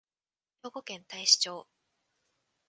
[0.63, 1.67] 兵庫県太子町